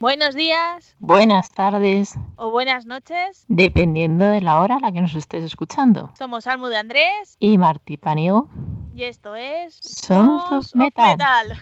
[0.00, 0.94] Buenos días.
[1.00, 2.14] Buenas tardes.
[2.36, 3.44] O buenas noches.
[3.48, 6.12] Dependiendo de la hora a la que nos estés escuchando.
[6.16, 7.36] Somos Almu de Andrés.
[7.40, 8.48] Y Martí Paniego.
[8.94, 9.74] Y esto es.
[9.74, 11.18] Sons Metal.
[11.18, 11.60] Metal.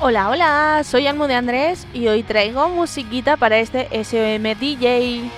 [0.00, 5.30] Hola, hola, soy Almu de Andrés y hoy traigo musiquita para este SOM DJ.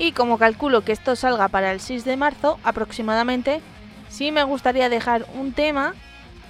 [0.00, 3.60] Y como calculo que esto salga para el 6 de marzo aproximadamente,
[4.08, 5.92] sí me gustaría dejar un tema,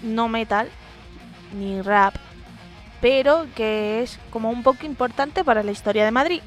[0.03, 0.69] no metal,
[1.59, 2.15] ni rap,
[3.01, 6.43] pero que es como un poco importante para la historia de Madrid.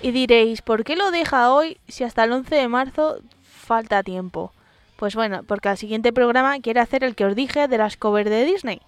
[0.00, 4.52] Y diréis, ¿por qué lo deja hoy si hasta el 11 de marzo falta tiempo?
[4.94, 8.30] Pues bueno, porque al siguiente programa quiere hacer el que os dije de las covers
[8.30, 8.80] de Disney.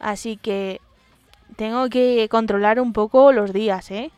[0.00, 0.80] Así que
[1.56, 4.10] tengo que controlar un poco los días, ¿eh?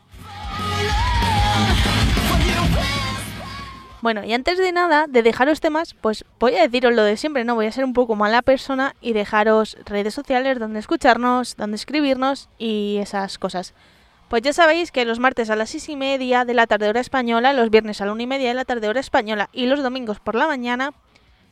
[4.01, 7.43] Bueno, y antes de nada, de dejaros temas, pues voy a deciros lo de siempre,
[7.43, 7.55] ¿no?
[7.55, 12.47] Voy a ser un poco mala persona y dejaros redes sociales donde escucharnos, donde escribirnos
[12.57, 13.73] y esas cosas.
[14.29, 17.01] Pues ya sabéis que los martes a las seis y media de la tarde hora
[17.01, 19.83] española, los viernes a la una y media de la tarde hora española y los
[19.83, 20.93] domingos por la mañana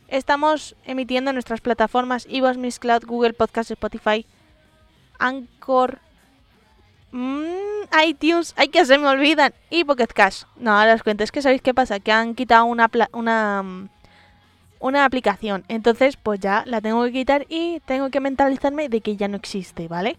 [0.07, 4.25] estamos emitiendo en nuestras plataformas iVoox, Miss Cloud, Google Podcast, Spotify,
[5.19, 5.99] Anchor,
[7.11, 7.43] mmm,
[8.05, 10.43] iTunes, hay que se me olvidan, y Pocket Cash.
[10.57, 13.89] No, os cuento, es que sabéis qué pasa, que han quitado una, una, mm,
[14.79, 19.15] una aplicación, entonces pues ya la tengo que quitar y tengo que mentalizarme de que
[19.15, 20.17] ya no existe, ¿vale?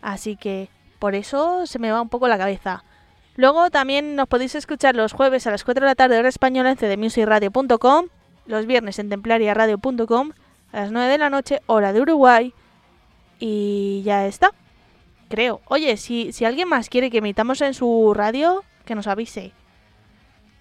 [0.00, 2.84] Así que por eso se me va un poco la cabeza.
[3.36, 6.70] Luego también nos podéis escuchar los jueves a las 4 de la tarde hora española
[6.70, 8.06] en cdmusicradio.com,
[8.46, 10.32] los viernes en templariaradio.com,
[10.72, 12.52] a las 9 de la noche hora de Uruguay
[13.44, 14.52] y ya está
[15.28, 15.60] creo.
[15.64, 19.50] Oye, si, si alguien más quiere que emitamos en su radio, que nos avise.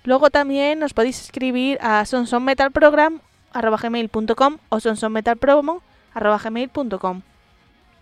[0.04, 7.22] Luego también nos podéis escribir a sonsonmetalprogram.com o sonsonmetalpromo.com.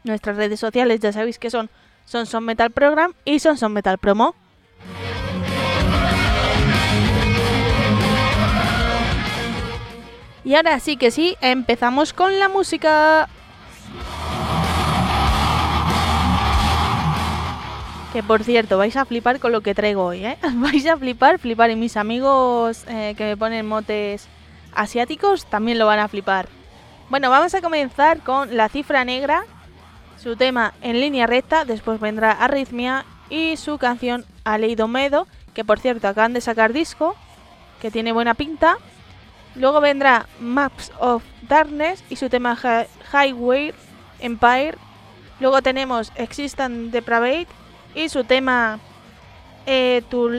[0.06, 1.70] Nuestras redes sociales ya sabéis que son
[2.06, 4.34] sonsonmetalprogram y sonsonmetalpromo.
[10.46, 13.28] Y ahora sí que sí, empezamos con la música.
[18.14, 20.38] Que por cierto, vais a flipar con lo que traigo hoy, ¿eh?
[20.56, 21.70] Vais a flipar, flipar.
[21.70, 24.28] Y mis amigos eh, que me ponen motes
[24.74, 26.50] asiáticos también lo van a flipar.
[27.10, 29.44] Bueno, vamos a comenzar con La Cifra Negra,
[30.22, 31.66] su tema en línea recta.
[31.66, 37.16] Después vendrá Arritmia y su canción Aleido Medo, que por cierto acaban de sacar disco,
[37.80, 38.78] que tiene buena pinta.
[39.54, 42.58] Luego vendrá Maps of Darkness y su tema
[43.14, 43.74] Highway
[44.20, 44.76] Empire.
[45.40, 47.59] Luego tenemos Existent Depravate
[47.96, 48.80] y su tema
[49.66, 50.30] eh, to,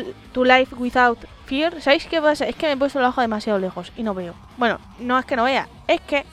[0.44, 1.80] Life Without Fear.
[1.80, 2.46] ¿Sabéis qué pasa?
[2.46, 4.34] Es que me he puesto el ojo demasiado lejos y no veo.
[4.56, 6.24] Bueno, no es que no vea, es que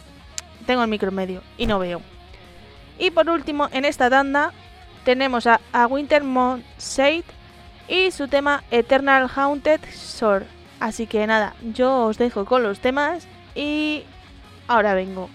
[0.66, 2.02] tengo el micro medio y no veo.
[3.00, 4.52] Y por último, en esta tanda
[5.04, 7.24] tenemos a, a Wintermont Shade
[7.88, 10.46] y su tema Eternal Haunted Sword.
[10.80, 14.04] Así que nada, yo os dejo con los temas y
[14.68, 15.30] ahora vengo.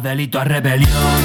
[0.00, 1.18] Delito a rebelión.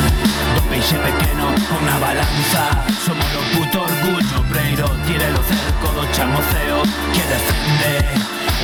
[0.56, 1.48] Do peixe pequeno
[1.80, 2.64] unha balanza.
[3.06, 6.84] Somos o puto orgullo obreiro Tire o cerco do chamoceo
[7.14, 7.96] Que defende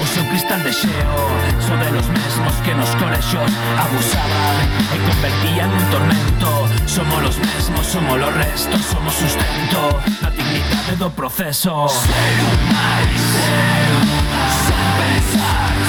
[0.02, 1.18] o seu cristal de xeo
[1.60, 3.52] So los mesmos que nos colexos
[3.82, 4.58] abusaban
[4.94, 6.50] E convertían en tormento.
[6.86, 9.82] Somos los mesmos, somos los restos Somos sustento.
[10.22, 12.38] Da dignidade do proceso Ser
[12.72, 13.92] máis, ser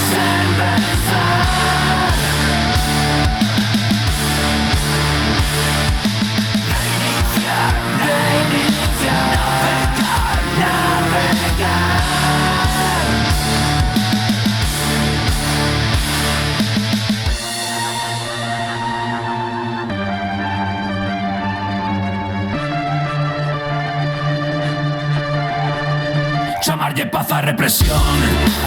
[0.08, 1.27] sen pensar
[11.58, 11.74] Chamarlle
[27.06, 27.98] paz a represión.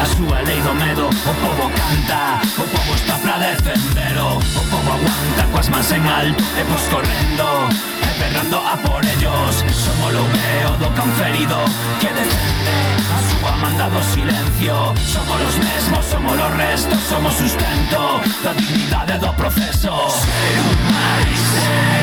[0.01, 2.41] A súa lei do medo O povo canta.
[2.57, 4.36] O povo está pra defendero.
[4.36, 8.00] O povo aguanta coas mans en alto E pos correndo.
[8.22, 9.66] Ferrando a por ellos.
[9.74, 11.58] Somos o veo do conferido
[12.00, 12.72] Que defende
[13.10, 14.94] a súa mandado silencio.
[15.13, 22.00] Somos los mesmos, somos los restos Somos sustento da dignidade do proceso Ser un máis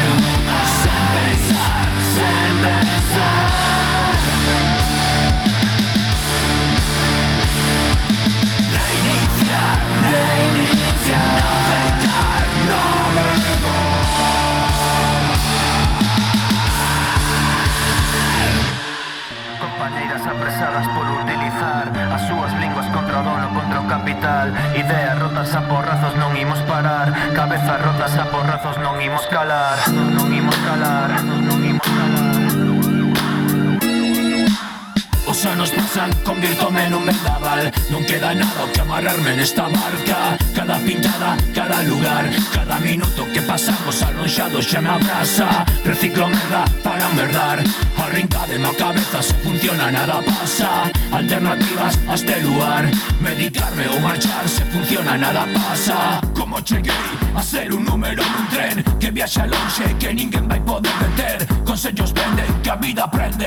[37.90, 40.36] Non queda nada o que amarrarme nesta barca.
[40.52, 45.64] Cada pintada, cada lugar Cada minuto que pasamos alonxados xa me abraza.
[45.84, 47.64] Reciclo merda para merdar
[47.96, 50.90] Arrincademe a cabeza se funciona nada pasa.
[51.12, 52.84] Alternativas a este lugar.
[53.20, 56.20] Meditarme o marchar se funciona nada pasa.
[56.34, 56.92] Como cheguei
[57.34, 58.84] a ser un número nun tren.
[59.00, 63.46] Que viaxa longe que ninguén vai poder deter Consellos venden que a vida aprende.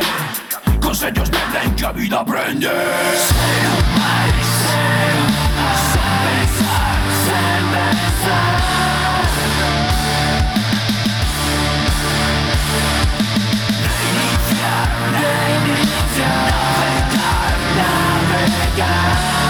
[0.81, 7.63] Consellos venden que a vida aprende Ser un máis, ser un máis Sen pensar, sen
[7.73, 8.53] pensar
[13.87, 16.51] Reiniciar, reiniciar
[17.17, 19.40] Navegar, navegar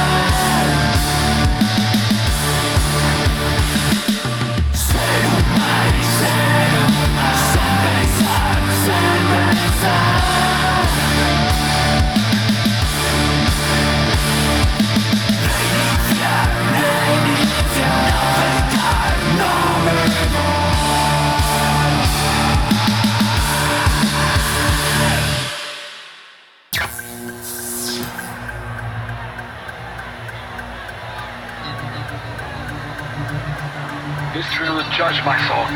[35.01, 35.74] judge my thought.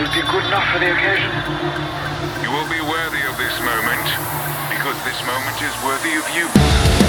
[0.00, 1.28] Is be good enough for the occasion?
[2.40, 4.00] You will be worthy of this moment,
[4.72, 7.07] because this moment is worthy of you.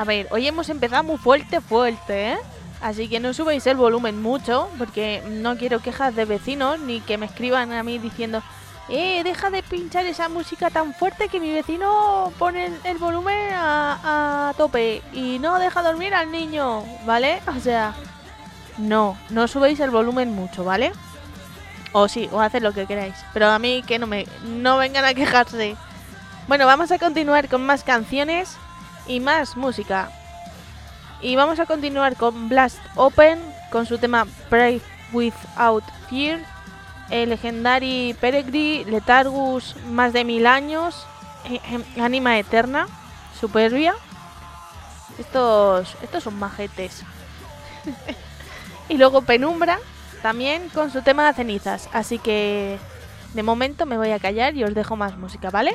[0.00, 2.38] A ver, hoy hemos empezado muy fuerte, fuerte, ¿eh?
[2.80, 7.18] Así que no subáis el volumen mucho, porque no quiero quejas de vecinos ni que
[7.18, 8.42] me escriban a mí diciendo,
[8.88, 14.48] eh, deja de pinchar esa música tan fuerte que mi vecino pone el, volumen a,
[14.48, 17.42] a tope y no deja dormir al niño, ¿vale?
[17.54, 17.92] O sea,
[18.78, 20.92] no, no subáis el volumen mucho, ¿vale?
[21.92, 25.04] O sí, o haced lo que queráis, pero a mí que no me no vengan
[25.04, 25.76] a quejarse.
[26.48, 28.56] Bueno, vamos a continuar con más canciones
[29.10, 30.08] y más música.
[31.20, 34.80] Y vamos a continuar con Blast Open con su tema Brave
[35.12, 36.40] Without Fear,
[37.10, 41.06] el legendary Peregri, Letargus, más de mil años,
[41.44, 42.86] eh, eh, Anima Eterna,
[43.38, 43.94] Superbia.
[45.18, 47.02] Estos, estos son majetes.
[48.88, 49.78] y luego Penumbra,
[50.22, 51.88] también con su tema de cenizas.
[51.92, 52.78] Así que
[53.34, 55.74] de momento me voy a callar y os dejo más música, ¿vale?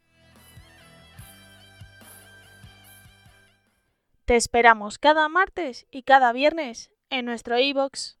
[4.31, 8.15] Te esperamos cada martes y cada viernes en nuestro iBox.
[8.15, 8.20] I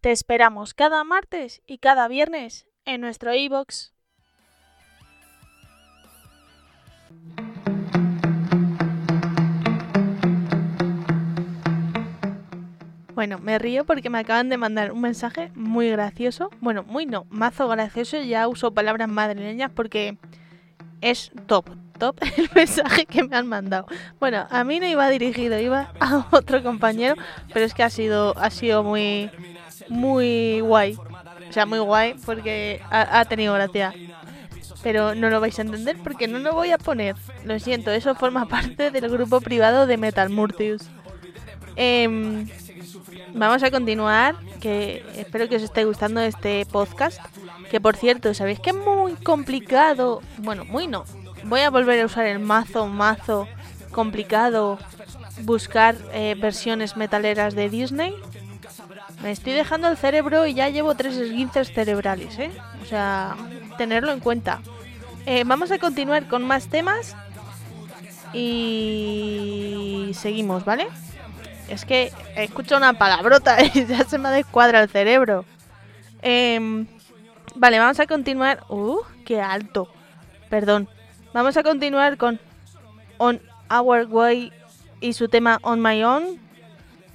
[0.00, 3.92] Te esperamos cada martes y cada viernes en nuestro iBox.
[13.12, 16.50] Bueno, me río porque me acaban de mandar un mensaje muy gracioso.
[16.60, 18.22] Bueno, muy no, mazo gracioso.
[18.22, 20.16] Ya uso palabras madrileñas porque
[21.00, 23.86] es top, top el mensaje que me han mandado.
[24.20, 27.16] Bueno, a mí no iba dirigido, iba a otro compañero,
[27.52, 29.28] pero es que ha sido, ha sido muy,
[29.88, 30.96] muy guay.
[31.48, 33.94] O sea, muy guay porque ha, tenido gracia.
[34.82, 37.16] Pero no lo vais a entender porque no lo voy a poner.
[37.44, 40.82] Lo siento, eso forma parte del grupo privado de Metal Murtius.
[41.76, 42.48] Em,
[43.34, 47.20] vamos a continuar, que espero que os esté gustando este podcast.
[47.70, 50.22] Que por cierto, ¿sabéis que es muy complicado?
[50.38, 51.04] Bueno, muy no.
[51.44, 53.48] Voy a volver a usar el mazo, mazo
[53.90, 54.78] complicado,
[55.42, 58.14] buscar eh, versiones metaleras de Disney.
[59.22, 62.50] Me estoy dejando el cerebro y ya llevo tres esguinces cerebrales, ¿eh?
[62.82, 63.36] O sea,
[63.76, 64.60] tenerlo en cuenta.
[65.26, 67.16] Eh, vamos a continuar con más temas
[68.32, 70.88] y seguimos, ¿vale?
[71.68, 75.44] Es que escucho una palabrota y ya se me descuadra el cerebro.
[76.22, 76.86] Em,
[77.54, 78.64] vale, vamos a continuar.
[78.68, 79.00] ¡Uh!
[79.26, 79.88] ¡Qué alto!
[80.48, 80.88] Perdón.
[81.34, 82.40] Vamos a continuar con
[83.18, 83.40] On
[83.70, 84.52] Our Way
[85.00, 86.47] y su tema On My Own.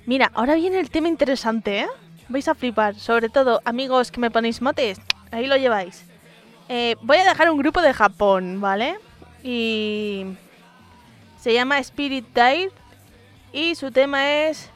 [0.06, 1.88] Mira, ahora viene el tema interesante, ¿eh?
[2.30, 2.96] Vais a flipar.
[2.96, 5.00] Sobre todo, amigos que me ponéis motes.
[5.32, 6.06] Ahí lo lleváis.
[6.70, 8.98] Eh, voy a dejar un grupo de Japón, ¿vale?
[9.44, 10.26] Y...
[11.40, 12.72] Se llama Spirit Tide
[13.52, 14.70] y su tema es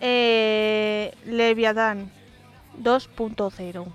[0.00, 2.12] eh, Leviathan
[2.80, 3.86] 2.0.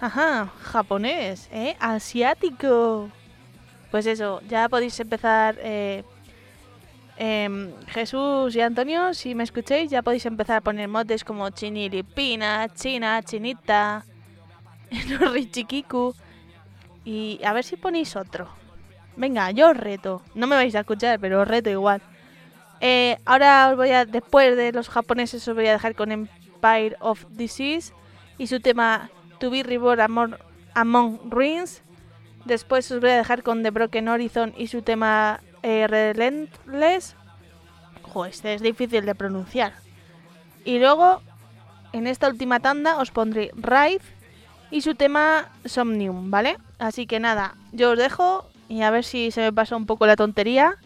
[0.00, 1.76] Ajá, japonés, ¿eh?
[1.78, 3.08] Asiático.
[3.92, 5.56] Pues eso, ya podéis empezar.
[5.60, 6.02] Eh,
[7.20, 12.66] em, Jesús y Antonio, si me escucháis, ya podéis empezar a poner motes como Chinilipina,
[12.74, 14.04] China, Chinita,
[15.32, 16.14] Richikiku.
[17.04, 18.48] Y a ver si ponéis otro.
[19.16, 20.22] Venga, yo os reto.
[20.34, 22.00] No me vais a escuchar, pero os reto igual.
[22.80, 26.96] Eh, ahora os voy a, después de los japoneses, os voy a dejar con Empire
[27.00, 27.92] of Disease
[28.38, 29.10] y su tema
[29.40, 30.36] To Be Reborn Among,
[30.74, 31.82] Among Ruins.
[32.46, 37.16] Después os voy a dejar con The Broken Horizon y su tema eh, Relentless.
[38.02, 39.72] Joder, este es difícil de pronunciar.
[40.64, 41.22] Y luego,
[41.92, 44.02] en esta última tanda, os pondré Ride
[44.70, 46.58] y su tema Somnium, ¿vale?
[46.78, 50.06] Así que nada, yo os dejo y a ver si se me pasa un poco
[50.06, 50.76] la tontería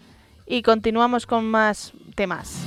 [0.46, 2.64] y continuamos con más temas.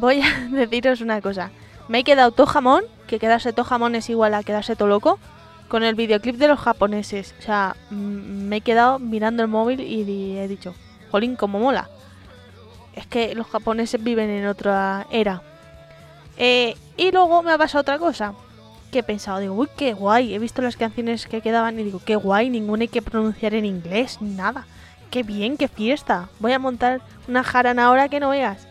[0.00, 1.50] Voy a deciros una cosa.
[1.88, 5.18] Me he quedado todo jamón, que quedarse todo jamón es igual a quedarse todo loco,
[5.68, 7.34] con el videoclip de los japoneses.
[7.38, 10.74] O sea, mm, me he quedado mirando el móvil y he dicho,
[11.10, 11.88] jolín, como mola.
[12.94, 15.42] Es que los japoneses viven en otra era.
[16.36, 18.34] Eh, y luego me ha pasado otra cosa.
[18.90, 20.34] Que he pensado, digo, uy, qué guay.
[20.34, 23.64] He visto las canciones que quedaban y digo, qué guay, ninguna hay que pronunciar en
[23.64, 24.66] inglés, nada.
[25.10, 26.28] Qué bien, qué fiesta.
[26.40, 28.69] Voy a montar una jarana ahora que no veas.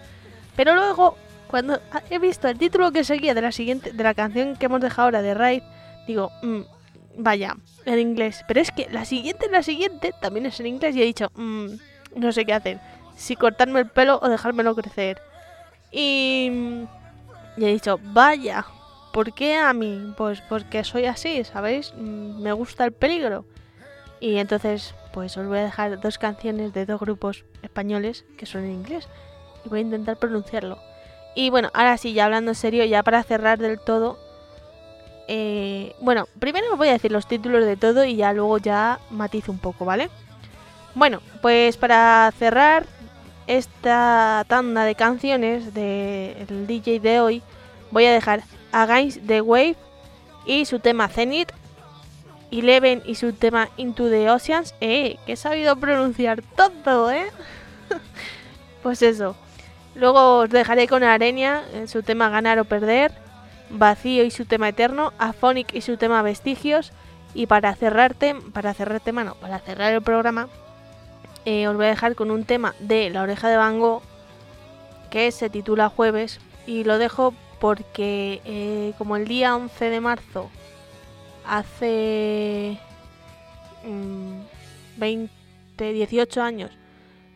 [0.60, 1.16] Pero luego,
[1.48, 1.80] cuando
[2.10, 5.06] he visto el título que seguía de la siguiente, de la canción que hemos dejado
[5.06, 5.64] ahora de Raid,
[6.06, 6.60] digo, mm,
[7.16, 7.56] vaya,
[7.86, 8.44] en inglés.
[8.46, 11.68] Pero es que la siguiente, la siguiente también es en inglés y he dicho, mm,
[12.16, 12.82] no sé qué hacer.
[13.16, 15.22] Si cortarme el pelo o dejármelo crecer.
[15.94, 16.52] Y,
[17.56, 18.66] y he dicho, vaya,
[19.14, 20.14] ¿por qué a mí?
[20.18, 21.94] Pues porque soy así, ¿sabéis?
[21.96, 23.46] Mm, Me gusta el peligro.
[24.20, 28.66] Y entonces, pues os voy a dejar dos canciones de dos grupos españoles que son
[28.66, 29.08] en inglés.
[29.66, 30.78] Y voy a intentar pronunciarlo.
[31.36, 34.18] Y bueno, ahora sí, ya hablando en serio, ya para cerrar del todo.
[35.28, 39.00] eh, bueno, primero os voy a decir los títulos de todo y ya luego ya
[39.12, 40.10] matizo un poco, ¿vale?
[40.96, 42.86] Bueno, pues para cerrar
[43.48, 47.44] esta tanda de canciones del DJ de hoy,
[47.92, 49.76] voy a dejar Against the Wave
[50.46, 51.52] y su tema Zenith,
[52.52, 54.74] Eleven y su tema Into the Oceans.
[54.82, 55.18] ¡Eh!
[55.26, 56.42] Que he sabido pronunciar
[56.84, 57.28] todo, ¿eh?
[58.84, 59.36] pues eso.
[60.00, 63.12] Luego os dejaré con Arenia en su tema Ganar o Perder,
[63.70, 66.94] Vacío y su tema Eterno, Aphonic y su tema Vestigios.
[67.34, 70.48] Y para cerrarte, para cerrar tema, para cerrar el programa,
[71.44, 73.80] eh, os voy a dejar con un tema de La Oreja de Van
[75.10, 80.50] que se titula Jueves y lo dejo porque eh, como el día 11 de marzo
[81.46, 82.80] hace
[83.84, 84.40] mm,
[84.98, 86.72] 20, 18 años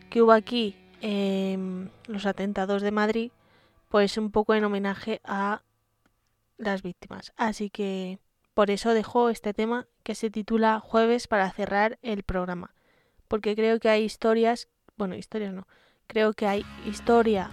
[0.09, 3.31] que hubo aquí em, los atentados de Madrid,
[3.89, 5.61] pues un poco en homenaje a
[6.57, 7.33] las víctimas.
[7.37, 8.19] Así que
[8.53, 12.73] por eso dejo este tema que se titula Jueves para cerrar el programa.
[13.27, 14.67] Porque creo que hay historias,
[14.97, 15.67] bueno, historias no,
[16.07, 17.49] creo que hay historia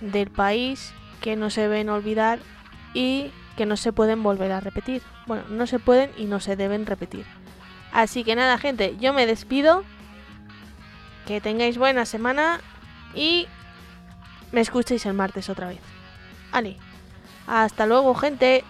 [0.00, 2.38] del país que no se deben olvidar
[2.94, 5.02] y que no se pueden volver a repetir.
[5.26, 7.26] Bueno, no se pueden y no se deben repetir.
[7.92, 9.84] Así que nada, gente, yo me despido.
[11.26, 12.60] Que tengáis buena semana
[13.14, 13.46] y
[14.52, 15.78] me escuchéis el martes otra vez.
[16.52, 16.76] Ale,
[17.46, 18.64] hasta luego, gente.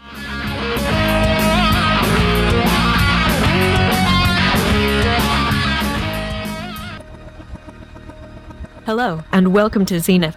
[8.85, 10.37] Hello, and welcome to Zenith.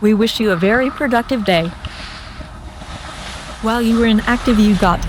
[0.00, 1.70] We wish you a very productive day.
[3.62, 5.00] While you were inactive, you got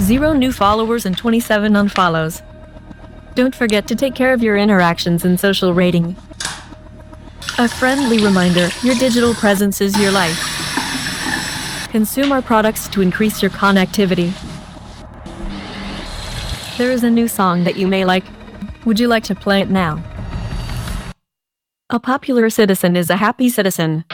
[0.00, 2.40] 0 new followers and 27 unfollows.
[3.34, 6.16] Don't forget to take care of your interactions and social rating.
[7.56, 10.36] A friendly reminder your digital presence is your life.
[11.90, 14.32] Consume our products to increase your connectivity.
[16.76, 18.24] There is a new song that you may like.
[18.84, 20.02] Would you like to play it now?
[21.90, 24.04] A popular citizen is a happy citizen.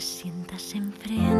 [0.00, 1.37] Sientas enfrente